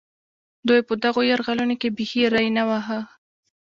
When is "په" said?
0.87-0.93